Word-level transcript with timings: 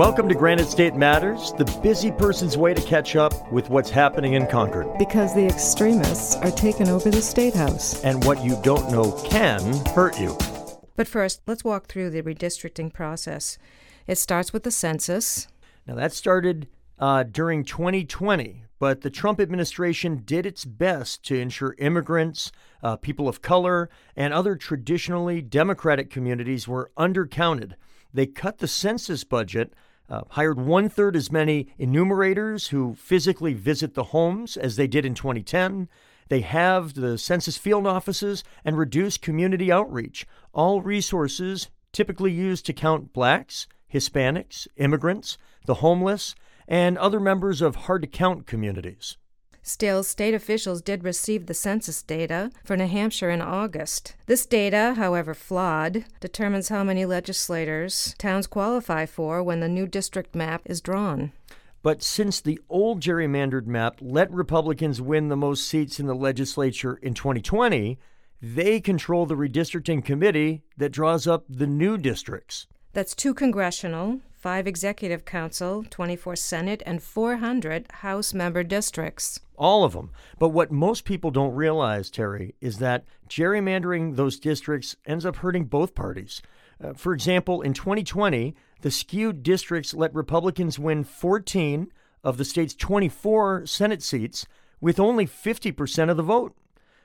Welcome 0.00 0.30
to 0.30 0.34
Granite 0.34 0.68
State 0.68 0.94
Matters, 0.94 1.52
the 1.58 1.78
busy 1.82 2.10
person's 2.10 2.56
way 2.56 2.72
to 2.72 2.80
catch 2.80 3.16
up 3.16 3.52
with 3.52 3.68
what's 3.68 3.90
happening 3.90 4.32
in 4.32 4.46
Concord. 4.46 4.96
Because 4.96 5.34
the 5.34 5.44
extremists 5.44 6.36
are 6.36 6.50
taking 6.50 6.88
over 6.88 7.10
the 7.10 7.20
State 7.20 7.52
House. 7.52 8.02
And 8.02 8.24
what 8.24 8.42
you 8.42 8.58
don't 8.62 8.90
know 8.90 9.12
can 9.28 9.60
hurt 9.88 10.18
you. 10.18 10.38
But 10.96 11.06
first, 11.06 11.42
let's 11.46 11.64
walk 11.64 11.86
through 11.86 12.08
the 12.08 12.22
redistricting 12.22 12.90
process. 12.90 13.58
It 14.06 14.16
starts 14.16 14.54
with 14.54 14.62
the 14.62 14.70
census. 14.70 15.48
Now, 15.86 15.96
that 15.96 16.14
started 16.14 16.68
uh, 16.98 17.24
during 17.24 17.62
2020, 17.62 18.64
but 18.78 19.02
the 19.02 19.10
Trump 19.10 19.38
administration 19.38 20.22
did 20.24 20.46
its 20.46 20.64
best 20.64 21.22
to 21.24 21.38
ensure 21.38 21.74
immigrants, 21.76 22.52
uh, 22.82 22.96
people 22.96 23.28
of 23.28 23.42
color, 23.42 23.90
and 24.16 24.32
other 24.32 24.56
traditionally 24.56 25.42
Democratic 25.42 26.08
communities 26.08 26.66
were 26.66 26.90
undercounted. 26.96 27.74
They 28.14 28.26
cut 28.26 28.58
the 28.58 28.66
census 28.66 29.24
budget 29.24 29.74
uh, 30.10 30.22
hired 30.30 30.60
one 30.60 30.88
third 30.88 31.14
as 31.14 31.30
many 31.30 31.68
enumerators 31.78 32.68
who 32.68 32.94
physically 32.94 33.54
visit 33.54 33.94
the 33.94 34.04
homes 34.04 34.56
as 34.56 34.76
they 34.76 34.86
did 34.86 35.06
in 35.06 35.14
2010. 35.14 35.88
They 36.28 36.40
halved 36.40 36.96
the 36.96 37.16
census 37.16 37.56
field 37.56 37.86
offices 37.86 38.42
and 38.64 38.76
reduced 38.76 39.22
community 39.22 39.70
outreach, 39.70 40.26
all 40.52 40.82
resources 40.82 41.68
typically 41.92 42.32
used 42.32 42.66
to 42.66 42.72
count 42.72 43.12
blacks, 43.12 43.66
Hispanics, 43.92 44.68
immigrants, 44.76 45.38
the 45.66 45.74
homeless, 45.74 46.34
and 46.68 46.96
other 46.98 47.18
members 47.18 47.60
of 47.60 47.74
hard 47.74 48.02
to 48.02 48.08
count 48.08 48.46
communities. 48.46 49.16
Still, 49.62 50.02
state 50.02 50.34
officials 50.34 50.80
did 50.82 51.04
receive 51.04 51.46
the 51.46 51.54
census 51.54 52.02
data 52.02 52.50
for 52.64 52.76
New 52.76 52.86
Hampshire 52.86 53.30
in 53.30 53.42
August. 53.42 54.14
This 54.26 54.46
data, 54.46 54.94
however 54.96 55.34
flawed, 55.34 56.04
determines 56.20 56.68
how 56.70 56.82
many 56.82 57.04
legislators 57.04 58.14
towns 58.18 58.46
qualify 58.46 59.06
for 59.06 59.42
when 59.42 59.60
the 59.60 59.68
new 59.68 59.86
district 59.86 60.34
map 60.34 60.62
is 60.64 60.80
drawn. 60.80 61.32
But 61.82 62.02
since 62.02 62.40
the 62.40 62.60
old 62.68 63.00
gerrymandered 63.00 63.66
map 63.66 63.96
let 64.00 64.30
Republicans 64.30 65.00
win 65.00 65.28
the 65.28 65.36
most 65.36 65.66
seats 65.66 65.98
in 65.98 66.06
the 66.06 66.14
legislature 66.14 66.96
in 66.96 67.14
2020, 67.14 67.98
they 68.42 68.80
control 68.80 69.26
the 69.26 69.36
redistricting 69.36 70.04
committee 70.04 70.62
that 70.76 70.90
draws 70.90 71.26
up 71.26 71.44
the 71.48 71.66
new 71.66 71.98
districts. 71.98 72.66
That's 72.92 73.14
two 73.14 73.34
congressional, 73.34 74.20
five 74.40 74.66
executive 74.66 75.24
council, 75.26 75.84
24 75.90 76.34
Senate, 76.34 76.82
and 76.86 77.02
400 77.02 77.86
House 77.90 78.32
member 78.32 78.64
districts. 78.64 79.40
All 79.56 79.84
of 79.84 79.92
them. 79.92 80.10
But 80.38 80.48
what 80.48 80.72
most 80.72 81.04
people 81.04 81.30
don't 81.30 81.54
realize, 81.54 82.10
Terry, 82.10 82.54
is 82.60 82.78
that 82.78 83.04
gerrymandering 83.28 84.16
those 84.16 84.40
districts 84.40 84.96
ends 85.04 85.26
up 85.26 85.36
hurting 85.36 85.66
both 85.66 85.94
parties. 85.94 86.40
Uh, 86.82 86.94
for 86.94 87.12
example, 87.12 87.60
in 87.60 87.74
2020, 87.74 88.54
the 88.80 88.90
skewed 88.90 89.42
districts 89.42 89.92
let 89.92 90.14
Republicans 90.14 90.78
win 90.78 91.04
14 91.04 91.92
of 92.24 92.38
the 92.38 92.44
state's 92.44 92.74
24 92.74 93.66
Senate 93.66 94.02
seats 94.02 94.46
with 94.80 94.98
only 94.98 95.26
50% 95.26 96.10
of 96.10 96.16
the 96.16 96.22
vote. 96.22 96.56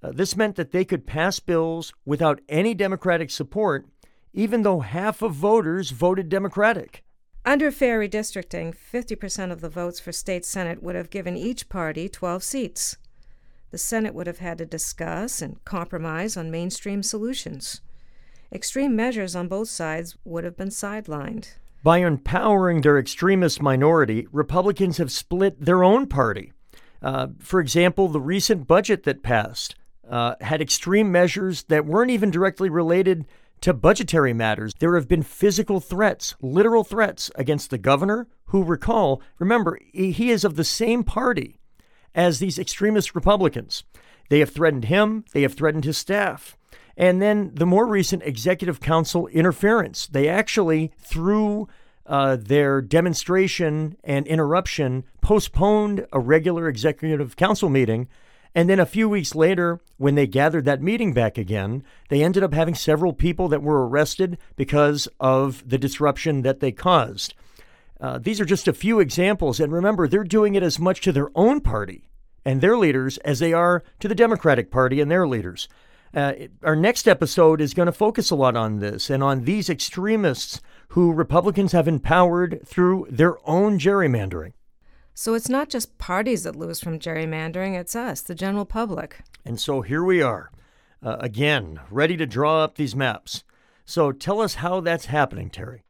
Uh, 0.00 0.12
this 0.12 0.36
meant 0.36 0.54
that 0.54 0.70
they 0.70 0.84
could 0.84 1.06
pass 1.06 1.40
bills 1.40 1.92
without 2.04 2.40
any 2.48 2.74
Democratic 2.74 3.30
support, 3.30 3.86
even 4.32 4.62
though 4.62 4.80
half 4.80 5.22
of 5.22 5.32
voters 5.32 5.90
voted 5.90 6.28
Democratic. 6.28 7.02
Under 7.46 7.70
fair 7.70 8.00
redistricting, 8.00 8.74
50% 8.74 9.52
of 9.52 9.60
the 9.60 9.68
votes 9.68 10.00
for 10.00 10.10
state 10.10 10.44
Senate 10.44 10.82
would 10.82 10.96
have 10.96 11.10
given 11.10 11.36
each 11.36 11.68
party 11.68 12.08
12 12.08 12.42
seats. 12.42 12.96
The 13.70 13.78
Senate 13.78 14.14
would 14.14 14.26
have 14.26 14.40
had 14.40 14.58
to 14.58 14.66
discuss 14.66 15.40
and 15.40 15.64
compromise 15.64 16.36
on 16.36 16.50
mainstream 16.50 17.04
solutions. 17.04 17.82
Extreme 18.52 18.96
measures 18.96 19.36
on 19.36 19.46
both 19.46 19.68
sides 19.68 20.16
would 20.24 20.42
have 20.42 20.56
been 20.56 20.70
sidelined. 20.70 21.54
By 21.84 21.98
empowering 21.98 22.80
their 22.80 22.98
extremist 22.98 23.62
minority, 23.62 24.26
Republicans 24.32 24.98
have 24.98 25.12
split 25.12 25.64
their 25.64 25.84
own 25.84 26.08
party. 26.08 26.52
Uh, 27.00 27.28
for 27.38 27.60
example, 27.60 28.08
the 28.08 28.20
recent 28.20 28.66
budget 28.66 29.04
that 29.04 29.22
passed 29.22 29.76
uh, 30.10 30.34
had 30.40 30.60
extreme 30.60 31.12
measures 31.12 31.62
that 31.64 31.86
weren't 31.86 32.10
even 32.10 32.32
directly 32.32 32.68
related 32.68 33.24
to 33.60 33.72
budgetary 33.72 34.32
matters, 34.32 34.72
there 34.78 34.94
have 34.94 35.08
been 35.08 35.22
physical 35.22 35.80
threats, 35.80 36.34
literal 36.40 36.84
threats 36.84 37.30
against 37.34 37.70
the 37.70 37.78
governor, 37.78 38.28
who, 38.46 38.62
recall, 38.62 39.20
remember, 39.38 39.78
he 39.92 40.30
is 40.30 40.44
of 40.44 40.56
the 40.56 40.64
same 40.64 41.02
party 41.02 41.58
as 42.14 42.38
these 42.38 42.58
extremist 42.58 43.14
Republicans. 43.14 43.84
They 44.28 44.40
have 44.40 44.50
threatened 44.50 44.84
him, 44.84 45.24
they 45.32 45.42
have 45.42 45.54
threatened 45.54 45.84
his 45.84 45.98
staff. 45.98 46.56
And 46.96 47.20
then 47.20 47.52
the 47.54 47.66
more 47.66 47.86
recent 47.86 48.22
executive 48.22 48.80
council 48.80 49.26
interference, 49.28 50.06
they 50.06 50.28
actually, 50.28 50.92
through 50.98 51.68
uh, 52.06 52.36
their 52.36 52.80
demonstration 52.80 53.96
and 54.02 54.26
interruption, 54.26 55.04
postponed 55.20 56.06
a 56.12 56.20
regular 56.20 56.68
executive 56.68 57.36
council 57.36 57.68
meeting 57.68 58.08
and 58.56 58.70
then 58.70 58.80
a 58.80 58.86
few 58.86 59.06
weeks 59.06 59.34
later, 59.34 59.80
when 59.98 60.14
they 60.14 60.26
gathered 60.26 60.64
that 60.64 60.80
meeting 60.80 61.12
back 61.12 61.36
again, 61.36 61.84
they 62.08 62.24
ended 62.24 62.42
up 62.42 62.54
having 62.54 62.74
several 62.74 63.12
people 63.12 63.48
that 63.48 63.62
were 63.62 63.86
arrested 63.86 64.38
because 64.56 65.06
of 65.20 65.62
the 65.68 65.76
disruption 65.76 66.40
that 66.40 66.60
they 66.60 66.72
caused. 66.72 67.34
Uh, 68.00 68.18
these 68.18 68.40
are 68.40 68.46
just 68.46 68.66
a 68.66 68.72
few 68.72 68.98
examples. 68.98 69.60
And 69.60 69.70
remember, 69.74 70.08
they're 70.08 70.24
doing 70.24 70.54
it 70.54 70.62
as 70.62 70.78
much 70.78 71.02
to 71.02 71.12
their 71.12 71.28
own 71.34 71.60
party 71.60 72.08
and 72.46 72.62
their 72.62 72.78
leaders 72.78 73.18
as 73.18 73.40
they 73.40 73.52
are 73.52 73.84
to 74.00 74.08
the 74.08 74.14
Democratic 74.14 74.70
Party 74.70 75.02
and 75.02 75.10
their 75.10 75.28
leaders. 75.28 75.68
Uh, 76.14 76.32
our 76.62 76.76
next 76.76 77.06
episode 77.06 77.60
is 77.60 77.74
going 77.74 77.84
to 77.86 77.92
focus 77.92 78.30
a 78.30 78.34
lot 78.34 78.56
on 78.56 78.78
this 78.78 79.10
and 79.10 79.22
on 79.22 79.44
these 79.44 79.68
extremists 79.68 80.62
who 80.88 81.12
Republicans 81.12 81.72
have 81.72 81.86
empowered 81.86 82.62
through 82.64 83.06
their 83.10 83.36
own 83.46 83.78
gerrymandering. 83.78 84.54
So 85.18 85.32
it's 85.32 85.48
not 85.48 85.70
just 85.70 85.96
parties 85.96 86.42
that 86.42 86.56
lose 86.56 86.78
from 86.78 86.98
gerrymandering, 86.98 87.74
it's 87.74 87.96
us, 87.96 88.20
the 88.20 88.34
general 88.34 88.66
public. 88.66 89.20
And 89.46 89.58
so 89.58 89.80
here 89.80 90.04
we 90.04 90.20
are, 90.20 90.50
uh, 91.02 91.16
again, 91.20 91.80
ready 91.90 92.18
to 92.18 92.26
draw 92.26 92.62
up 92.62 92.74
these 92.74 92.94
maps. 92.94 93.42
So 93.86 94.12
tell 94.12 94.42
us 94.42 94.56
how 94.56 94.80
that's 94.80 95.06
happening, 95.06 95.48
Terry. 95.48 95.84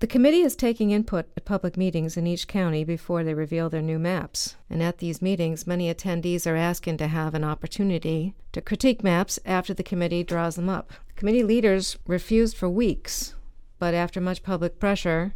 The 0.00 0.06
committee 0.06 0.42
is 0.42 0.54
taking 0.54 0.90
input 0.90 1.24
at 1.38 1.46
public 1.46 1.78
meetings 1.78 2.18
in 2.18 2.26
each 2.26 2.48
county 2.48 2.84
before 2.84 3.24
they 3.24 3.32
reveal 3.32 3.70
their 3.70 3.80
new 3.80 3.98
maps. 3.98 4.56
And 4.68 4.82
at 4.82 4.98
these 4.98 5.22
meetings, 5.22 5.66
many 5.66 5.92
attendees 5.92 6.46
are 6.46 6.54
asking 6.54 6.98
to 6.98 7.06
have 7.06 7.32
an 7.32 7.44
opportunity 7.44 8.34
to 8.52 8.60
critique 8.60 9.02
maps 9.02 9.38
after 9.46 9.72
the 9.72 9.82
committee 9.82 10.22
draws 10.22 10.56
them 10.56 10.68
up. 10.68 10.92
Committee 11.16 11.42
leaders 11.42 11.96
refused 12.06 12.58
for 12.58 12.68
weeks, 12.68 13.34
but 13.78 13.94
after 13.94 14.20
much 14.20 14.42
public 14.42 14.78
pressure, 14.78 15.32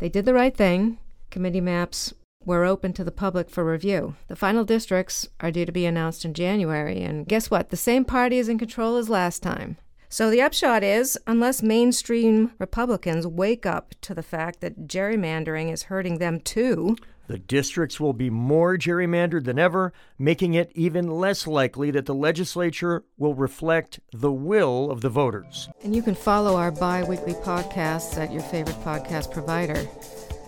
they 0.00 0.08
did 0.08 0.24
the 0.24 0.34
right 0.34 0.56
thing. 0.56 0.98
Committee 1.30 1.60
maps 1.60 2.14
were 2.44 2.64
open 2.64 2.92
to 2.94 3.04
the 3.04 3.12
public 3.12 3.50
for 3.50 3.64
review. 3.64 4.16
The 4.28 4.36
final 4.36 4.64
districts 4.64 5.28
are 5.40 5.50
due 5.50 5.66
to 5.66 5.72
be 5.72 5.86
announced 5.86 6.24
in 6.24 6.34
January, 6.34 7.02
and 7.02 7.26
guess 7.26 7.50
what? 7.50 7.70
The 7.70 7.76
same 7.76 8.04
party 8.04 8.38
is 8.38 8.48
in 8.48 8.58
control 8.58 8.96
as 8.96 9.10
last 9.10 9.42
time. 9.42 9.76
So 10.08 10.30
the 10.30 10.42
upshot 10.42 10.82
is 10.82 11.18
unless 11.26 11.62
mainstream 11.62 12.52
Republicans 12.58 13.26
wake 13.26 13.64
up 13.64 13.94
to 14.00 14.14
the 14.14 14.22
fact 14.22 14.60
that 14.60 14.88
gerrymandering 14.88 15.72
is 15.72 15.84
hurting 15.84 16.18
them 16.18 16.40
too, 16.40 16.96
the 17.28 17.38
districts 17.38 18.00
will 18.00 18.12
be 18.12 18.28
more 18.28 18.76
gerrymandered 18.76 19.44
than 19.44 19.56
ever, 19.56 19.92
making 20.18 20.54
it 20.54 20.72
even 20.74 21.06
less 21.06 21.46
likely 21.46 21.92
that 21.92 22.06
the 22.06 22.14
legislature 22.14 23.04
will 23.18 23.34
reflect 23.34 24.00
the 24.12 24.32
will 24.32 24.90
of 24.90 25.00
the 25.00 25.10
voters. 25.10 25.68
And 25.84 25.94
you 25.94 26.02
can 26.02 26.16
follow 26.16 26.56
our 26.56 26.72
bi 26.72 27.04
weekly 27.04 27.34
podcasts 27.34 28.18
at 28.18 28.32
your 28.32 28.42
favorite 28.42 28.82
podcast 28.82 29.30
provider 29.30 29.86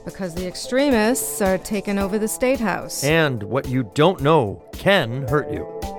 because 0.04 0.34
the 0.34 0.46
extremists 0.46 1.40
are 1.40 1.58
taking 1.58 1.98
over 1.98 2.18
the 2.18 2.28
state 2.28 2.60
house. 2.60 3.04
And 3.04 3.42
what 3.42 3.68
you 3.68 3.90
don't 3.94 4.20
know 4.20 4.62
can 4.72 5.28
hurt 5.28 5.50
you. 5.52 5.91